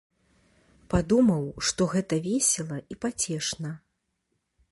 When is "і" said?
2.95-2.99